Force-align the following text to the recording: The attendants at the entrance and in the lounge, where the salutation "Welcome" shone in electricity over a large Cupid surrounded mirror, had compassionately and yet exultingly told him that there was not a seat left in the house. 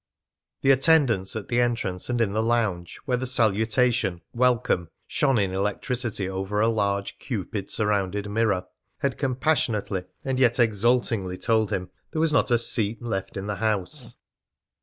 The 0.61 0.71
attendants 0.71 1.35
at 1.35 1.47
the 1.49 1.61
entrance 1.61 2.09
and 2.09 2.19
in 2.19 2.33
the 2.33 2.41
lounge, 2.41 2.97
where 3.05 3.17
the 3.17 3.27
salutation 3.27 4.23
"Welcome" 4.33 4.89
shone 5.05 5.37
in 5.37 5.51
electricity 5.51 6.27
over 6.27 6.59
a 6.59 6.69
large 6.69 7.19
Cupid 7.19 7.69
surrounded 7.69 8.27
mirror, 8.27 8.65
had 9.01 9.19
compassionately 9.19 10.05
and 10.25 10.39
yet 10.39 10.57
exultingly 10.59 11.37
told 11.37 11.69
him 11.69 11.83
that 11.83 11.91
there 12.13 12.19
was 12.19 12.33
not 12.33 12.49
a 12.49 12.57
seat 12.57 12.99
left 12.99 13.37
in 13.37 13.45
the 13.45 13.57
house. 13.57 14.15